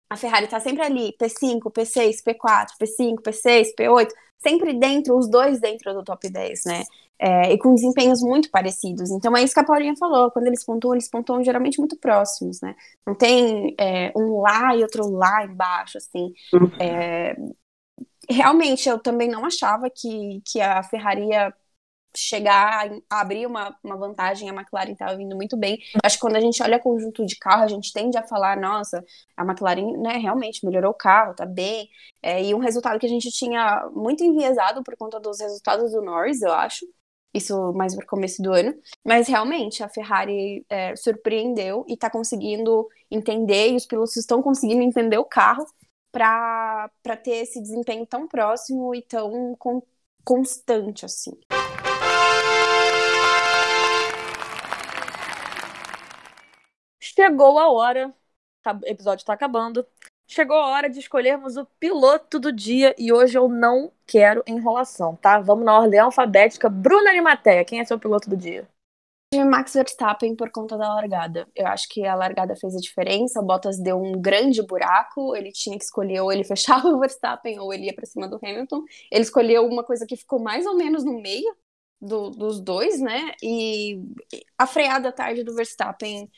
[0.09, 5.29] a Ferrari estar tá sempre ali, P5, P6, P4, P5, P6, P8, sempre dentro, os
[5.29, 6.85] dois dentro do top 10, né?
[7.19, 9.11] É, e com desempenhos muito parecidos.
[9.11, 12.61] Então é isso que a Paulinha falou, quando eles pontuam, eles pontuam geralmente muito próximos,
[12.61, 12.77] né?
[13.05, 16.33] Não tem é, um lá e outro lá embaixo, assim.
[16.53, 16.71] Uhum.
[16.79, 17.37] É,
[18.31, 21.53] realmente, eu também não achava que, que a Ferrari ia
[22.17, 25.79] chegar a abrir uma, uma vantagem, a McLaren estava vindo muito bem.
[26.03, 29.05] Acho que quando a gente olha conjunto de carro, a gente tende a falar, nossa,
[29.37, 31.89] a McLaren né, realmente melhorou o carro, tá bem.
[32.23, 36.03] É, e um resultado que a gente tinha muito enviesado por conta dos resultados do
[36.03, 36.87] Norris, eu acho.
[37.35, 38.75] Isso mais para começo do ano.
[39.05, 44.83] Mas realmente a Ferrari é, surpreendeu e está conseguindo entender, e os pilotos estão conseguindo
[44.83, 45.67] entender o carro
[46.11, 49.83] para ter esse desempenho tão próximo e tão con
[50.25, 51.39] constante assim.
[57.17, 58.15] Chegou a hora,
[58.67, 59.87] o episódio está acabando.
[60.27, 65.17] Chegou a hora de escolhermos o piloto do dia e hoje eu não quero enrolação,
[65.17, 65.41] tá?
[65.41, 66.69] Vamos na ordem alfabética.
[66.69, 68.69] Bruna Animateia, quem é seu piloto do dia?
[69.35, 71.49] Max Verstappen por conta da largada.
[71.55, 73.41] Eu acho que a largada fez a diferença.
[73.41, 75.35] O Bottas deu um grande buraco.
[75.35, 78.39] Ele tinha que escolher ou ele fechava o Verstappen ou ele ia para cima do
[78.43, 78.83] Hamilton.
[79.11, 81.57] Ele escolheu uma coisa que ficou mais ou menos no meio
[82.01, 83.33] do, dos dois, né?
[83.43, 84.01] E
[84.59, 86.31] a freada tarde do Verstappen,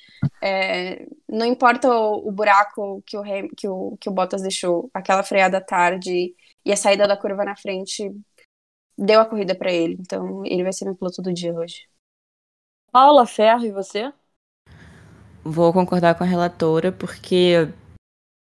[0.43, 3.23] é, não importa o, o buraco que o,
[3.57, 7.57] que, o, que o Bottas deixou, aquela freada tarde e a saída da curva na
[7.57, 8.11] frente
[8.97, 9.97] deu a corrida para ele.
[10.01, 11.89] Então ele vai ser meu piloto do dia hoje.
[12.91, 14.13] Paula Ferro, e você?
[15.45, 17.69] Vou concordar com a relatora, porque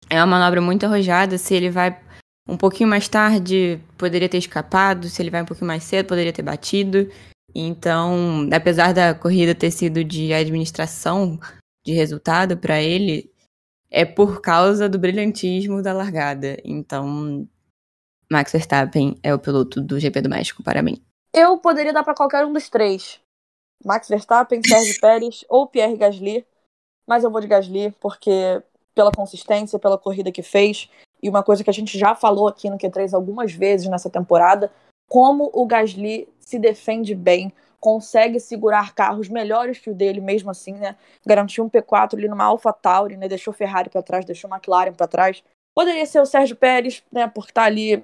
[0.09, 1.37] é uma manobra muito arrojada.
[1.37, 2.00] Se ele vai
[2.46, 5.09] um pouquinho mais tarde, poderia ter escapado.
[5.09, 7.11] Se ele vai um pouquinho mais cedo, poderia ter batido.
[7.54, 11.40] Então, apesar da corrida ter sido de administração
[11.85, 13.32] de resultado para ele,
[13.90, 16.56] é por causa do brilhantismo da largada.
[16.64, 17.48] Então,
[18.30, 21.02] Max Verstappen é o piloto do GP do México para mim.
[21.32, 23.20] Eu poderia dar para qualquer um dos três.
[23.85, 26.46] Max Verstappen, Sérgio Pérez ou Pierre Gasly,
[27.06, 28.62] mas eu vou de Gasly porque
[28.94, 30.88] pela consistência, pela corrida que fez
[31.22, 34.70] e uma coisa que a gente já falou aqui no Q3 algumas vezes nessa temporada,
[35.09, 40.72] como o Gasly se defende bem, consegue segurar carros melhores que o dele mesmo assim,
[40.72, 40.96] né?
[41.24, 43.29] Garantiu um P4 ali numa AlphaTauri, né?
[43.29, 45.42] Deixou Ferrari para trás, deixou McLaren para trás.
[45.74, 48.02] Poderia ser o Sérgio Pérez, né, por estar tá ali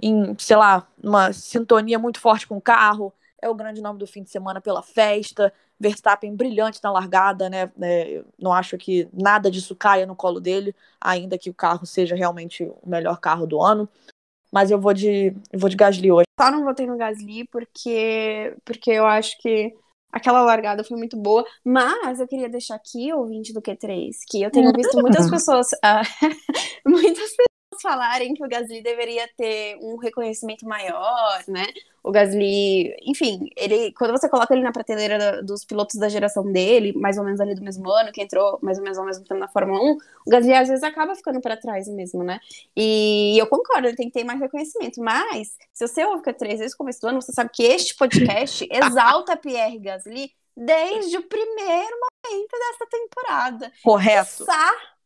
[0.00, 4.06] em, sei lá, uma sintonia muito forte com o carro, é o grande nome do
[4.06, 5.52] fim de semana pela festa.
[5.78, 7.70] Verstappen brilhante na largada, né?
[7.82, 12.14] É, não acho que nada disso caia no colo dele, ainda que o carro seja
[12.14, 13.88] realmente o melhor carro do ano.
[14.52, 16.26] Mas eu vou de, eu vou de Gasly hoje.
[16.40, 19.74] Só não votei no Gasly porque, porque eu acho que
[20.12, 21.44] aquela largada foi muito boa.
[21.64, 25.72] Mas eu queria deixar aqui, ouvinte do Q3, que eu tenho visto muitas pessoas.
[25.72, 26.28] Uh,
[26.88, 31.66] muitas pessoas falarem que o Gasly deveria ter um reconhecimento maior, né?
[32.02, 36.92] O Gasly, enfim, ele quando você coloca ele na prateleira dos pilotos da geração dele,
[36.92, 39.40] mais ou menos ali do mesmo ano, que entrou mais ou menos ao mesmo tempo
[39.40, 42.40] na Fórmula 1, o Gasly às vezes acaba ficando para trás mesmo, né?
[42.76, 46.74] E eu concordo, ele tem que ter mais reconhecimento, mas se você ouve três vezes
[46.74, 51.96] no começo do ano, você sabe que este podcast exalta Pierre Gasly desde o primeiro
[52.24, 53.72] momento dessa temporada.
[53.82, 54.44] Correto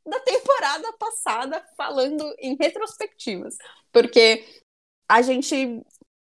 [0.09, 3.57] da temporada passada, falando em retrospectivas.
[3.93, 4.45] Porque
[5.09, 5.83] a gente.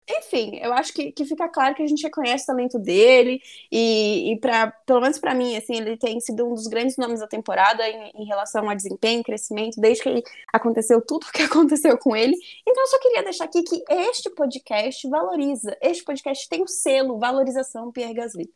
[0.08, 3.40] Enfim, eu acho que, que fica claro que a gente reconhece o talento dele
[3.72, 7.18] e, e para pelo menos para mim, assim, ele tem sido um dos grandes nomes
[7.18, 11.98] da temporada em, em relação a desempenho, crescimento, desde que aconteceu tudo o que aconteceu
[11.98, 12.36] com ele.
[12.64, 17.18] Então, eu só queria deixar aqui que este podcast valoriza, este podcast tem o selo
[17.18, 18.48] valorização Pierre Gasly.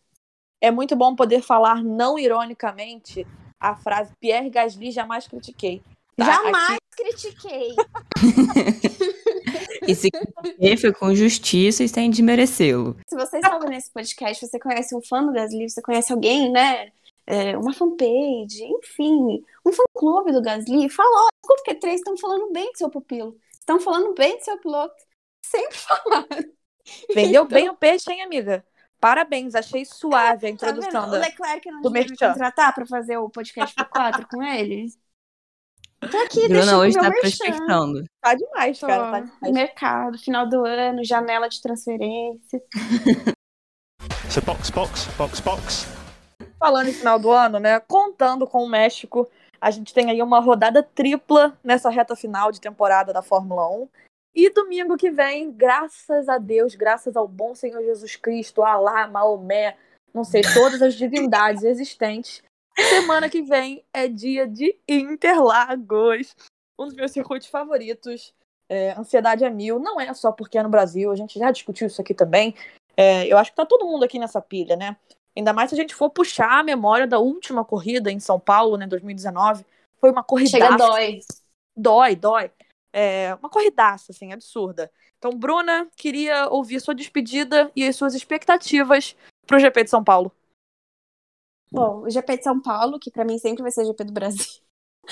[0.60, 3.26] É muito bom poder falar não ironicamente
[3.60, 5.82] a frase Pierre Gasly jamais critiquei.
[6.16, 6.24] Tá?
[6.24, 6.80] Jamais Aqui...
[6.96, 7.76] critiquei.
[9.86, 10.10] e se
[10.80, 12.96] foi com justiça e sem desmerecê-lo.
[13.06, 16.50] Se você está ouvindo esse podcast, você conhece um fã do Gasly, você conhece alguém,
[16.50, 16.90] né?
[17.26, 22.50] É, uma fanpage, enfim, um fã-clube do Gasly, fala, ó, oh, o Q3 estão falando
[22.50, 24.96] bem do seu pupilo, estão falando bem do seu piloto.
[25.44, 26.52] Sempre falaram.
[27.14, 27.46] Vendeu então...
[27.46, 28.64] bem o peixe, hein, amiga?
[29.00, 32.84] Parabéns, achei suave a tá introdução tá da, o Leclerc não do me contratar para
[32.86, 34.88] fazer o podcast por quatro com ele?
[36.10, 38.04] Tô aqui, Bruna hoje tá prospectando.
[38.20, 39.10] Tá demais, Tô, cara.
[39.10, 39.52] Tá demais.
[39.52, 42.62] Mercado, final do ano, janela de transferência.
[44.28, 45.86] so box, box, box, box.
[46.58, 47.80] Falando em final do ano, né?
[47.80, 52.60] Contando com o México, a gente tem aí uma rodada tripla nessa reta final de
[52.60, 53.88] temporada da Fórmula 1.
[54.34, 59.76] E domingo que vem, graças a Deus, graças ao bom Senhor Jesus Cristo, Alá, Maomé,
[60.14, 62.42] não sei, todas as divindades existentes,
[62.78, 66.34] semana que vem é dia de Interlagos,
[66.78, 68.32] um dos meus circuitos favoritos.
[68.72, 71.88] É, ansiedade é mil, não é só porque é no Brasil, a gente já discutiu
[71.88, 72.54] isso aqui também.
[72.96, 74.96] É, eu acho que tá todo mundo aqui nessa pilha, né?
[75.36, 78.76] Ainda mais se a gente for puxar a memória da última corrida em São Paulo,
[78.76, 79.64] né, 2019.
[80.00, 80.50] Foi uma corrida.
[80.50, 81.20] Chega dói.
[81.76, 82.50] Dói, dói.
[82.92, 84.90] É uma corridaça, assim, absurda.
[85.18, 90.02] Então, Bruna, queria ouvir sua despedida e as suas expectativas para o GP de São
[90.02, 90.32] Paulo.
[91.72, 94.12] Bom, o GP de São Paulo, que para mim sempre vai ser o GP do
[94.12, 94.60] Brasil.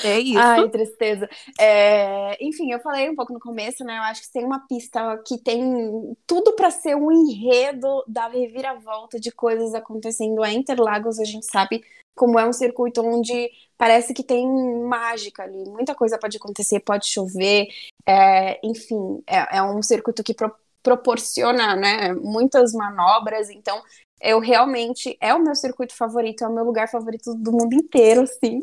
[0.05, 0.38] É isso.
[0.38, 1.28] Ai, tristeza.
[1.59, 2.36] É...
[2.44, 3.99] Enfim, eu falei um pouco no começo, né?
[3.99, 9.18] Eu acho que tem uma pista que tem tudo para ser um enredo da reviravolta
[9.18, 11.18] de coisas acontecendo a Interlagos.
[11.18, 11.82] A gente sabe
[12.14, 14.46] como é um circuito onde parece que tem
[14.82, 15.64] mágica ali.
[15.68, 17.68] Muita coisa pode acontecer, pode chover.
[18.07, 18.59] É...
[18.64, 20.55] Enfim, é, é, um circuito que pro...
[20.82, 23.51] proporciona né, muitas manobras.
[23.51, 23.82] Então,
[24.20, 28.22] eu realmente é o meu circuito favorito, é o meu lugar favorito do mundo inteiro,
[28.22, 28.61] assim.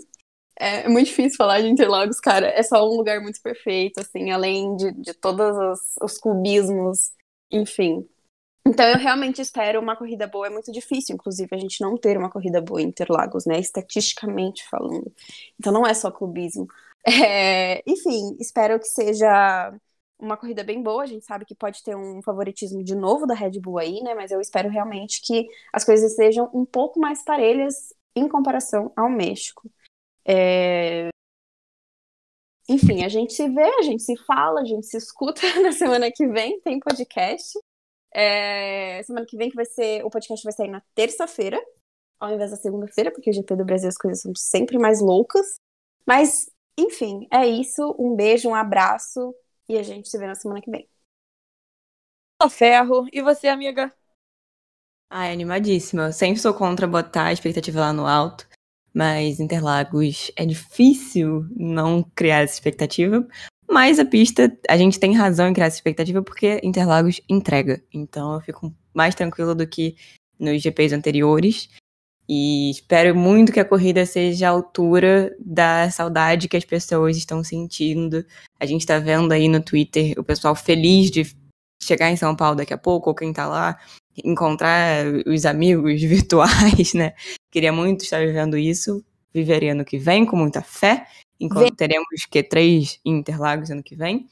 [0.58, 2.47] É, muito difícil falar de Interlagos, cara.
[2.47, 7.12] É só um lugar muito perfeito, assim, além de, de todos os, os cubismos,
[7.51, 8.08] enfim.
[8.68, 10.47] Então eu realmente espero uma corrida boa.
[10.47, 13.60] É muito difícil, inclusive, a gente não ter uma corrida boa em Interlagos, né?
[13.60, 15.12] Estatisticamente falando.
[15.60, 16.68] Então não é só clubismo.
[17.08, 17.84] É...
[17.86, 19.72] Enfim, espero que seja
[20.18, 21.03] uma corrida bem boa.
[21.03, 24.16] A gente sabe que pode ter um favoritismo de novo da Red Bull aí, né?
[24.16, 29.08] Mas eu espero realmente que as coisas sejam um pouco mais parelhas em comparação ao
[29.08, 29.70] México.
[30.28, 31.10] É...
[32.68, 36.12] Enfim, a gente se vê, a gente se fala, a gente se escuta na semana
[36.12, 37.60] que vem, tem podcast.
[38.14, 39.04] É...
[39.04, 40.04] Semana que vem que vai ser.
[40.04, 41.62] O podcast vai sair na terça-feira,
[42.20, 45.58] ao invés da segunda-feira, porque o GP do Brasil as coisas são sempre mais loucas.
[46.06, 47.96] Mas, enfim, é isso.
[48.00, 49.36] Um beijo, um abraço
[49.68, 50.88] e a gente se vê na semana que vem.
[52.50, 53.08] Ferro.
[53.12, 53.94] E você, amiga?
[55.10, 56.08] Ai, animadíssima.
[56.08, 58.48] Eu sempre sou contra botar a expectativa lá no alto,
[58.96, 63.28] mas Interlagos é difícil não criar essa expectativa.
[63.70, 67.84] Mas a pista, a gente tem razão em criar essa expectativa porque Interlagos entrega.
[67.93, 69.98] Então eu fico mais tranquila do que
[70.39, 71.70] nos GPs anteriores.
[72.28, 77.43] E espero muito que a corrida seja à altura da saudade que as pessoas estão
[77.43, 78.26] sentindo.
[78.58, 81.36] A gente está vendo aí no Twitter o pessoal feliz de
[81.84, 83.78] chegar em São Paulo daqui a pouco, ou quem tá lá,
[84.24, 87.13] encontrar os amigos virtuais, né?
[87.51, 89.03] Queria muito estar vivendo isso.
[89.34, 91.07] Viveria ano que vem, com muita fé.
[91.39, 94.28] Enquanto teremos Q3 em Interlagos ano que vem.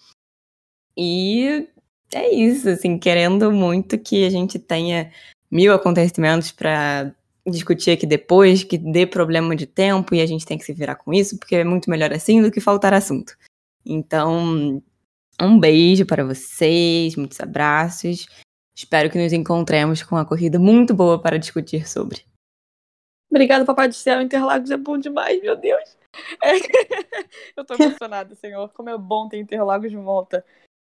[0.95, 1.67] E
[2.13, 5.11] é isso, assim, querendo muito que a gente tenha
[5.51, 7.13] mil acontecimentos para
[7.45, 10.95] discutir aqui depois, que dê problema de tempo e a gente tem que se virar
[10.95, 13.35] com isso, porque é muito melhor assim do que faltar assunto.
[13.85, 14.81] Então,
[15.41, 18.27] um beijo para vocês, muitos abraços.
[18.75, 22.25] Espero que nos encontremos com uma corrida muito boa para discutir sobre.
[23.29, 24.21] Obrigada, Papai do Céu.
[24.21, 25.97] Interlagos é bom demais, meu Deus.
[26.43, 26.53] É...
[27.57, 28.69] Eu tô emocionada, Senhor.
[28.73, 30.45] Como é bom ter Interlagos de volta.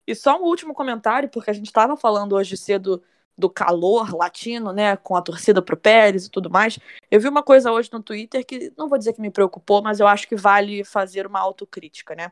[0.06, 3.04] E só um último comentário, porque a gente estava falando hoje cedo
[3.38, 6.78] do calor latino, né, com a torcida pro Pérez e tudo mais.
[7.10, 10.00] Eu vi uma coisa hoje no Twitter que não vou dizer que me preocupou, mas
[10.00, 12.32] eu acho que vale fazer uma autocrítica, né?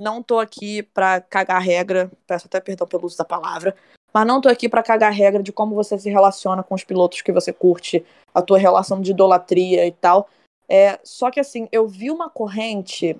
[0.00, 3.76] Não tô aqui para cagar regra, peço até perdão pelo uso da palavra,
[4.12, 7.22] mas não tô aqui para cagar regra de como você se relaciona com os pilotos
[7.22, 8.04] que você curte,
[8.34, 10.28] a tua relação de idolatria e tal.
[10.68, 13.16] É, só que assim, eu vi uma corrente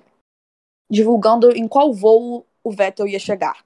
[0.89, 3.63] divulgando em qual voo o Vettel ia chegar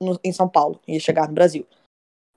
[0.00, 1.66] no, em São Paulo, ia chegar no Brasil.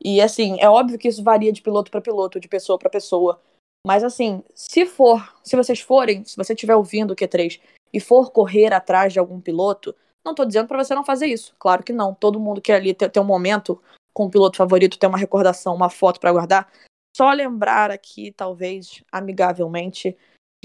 [0.03, 3.41] E assim, é óbvio que isso varia de piloto para piloto, de pessoa para pessoa.
[3.85, 7.59] Mas assim, se for, se vocês forem, se você estiver ouvindo o Q3
[7.93, 9.95] e for correr atrás de algum piloto,
[10.25, 11.55] não tô dizendo para você não fazer isso.
[11.59, 12.13] Claro que não.
[12.13, 13.81] Todo mundo quer ali ter, ter um momento
[14.13, 16.71] com o piloto favorito, ter uma recordação, uma foto para guardar.
[17.15, 20.17] Só lembrar aqui, talvez, amigavelmente,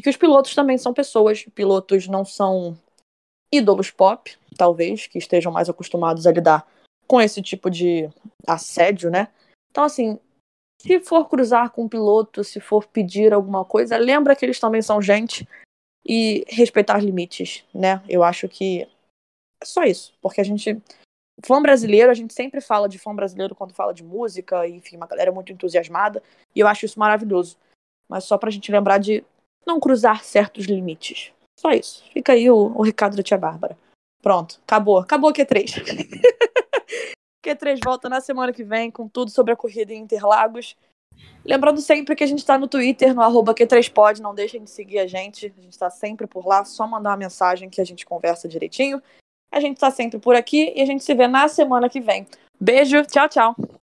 [0.03, 1.45] que os pilotos também são pessoas.
[1.55, 2.77] Pilotos não são
[3.53, 6.67] ídolos pop, talvez, que estejam mais acostumados a lidar
[7.07, 8.09] com esse tipo de
[8.47, 9.29] assédio, né?
[9.71, 10.19] Então, assim,
[10.81, 14.81] se for cruzar com um piloto, se for pedir alguma coisa, lembra que eles também
[14.81, 15.47] são gente
[16.07, 18.03] e respeitar limites, né?
[18.09, 18.89] Eu acho que
[19.65, 20.81] só isso, porque a gente
[21.45, 25.07] fã brasileiro, a gente sempre fala de fã brasileiro quando fala de música, enfim, uma
[25.07, 26.23] galera muito entusiasmada,
[26.55, 27.57] e eu acho isso maravilhoso.
[28.09, 29.25] Mas só pra gente lembrar de
[29.67, 31.33] não cruzar certos limites.
[31.59, 32.05] Só isso.
[32.13, 33.77] Fica aí o, o recado da tia Bárbara.
[34.23, 34.99] Pronto, acabou.
[34.99, 35.77] Acabou o Q3.
[37.45, 40.77] Q3 volta na semana que vem com tudo sobre a corrida em Interlagos.
[41.45, 44.99] Lembrando sempre que a gente está no Twitter, no arroba Q3pod, não deixem de seguir
[44.99, 45.47] a gente.
[45.47, 49.03] A gente está sempre por lá, só mandar uma mensagem que a gente conversa direitinho.
[49.51, 52.27] A gente está sempre por aqui e a gente se vê na semana que vem.
[52.61, 53.80] Beijo, tchau, tchau.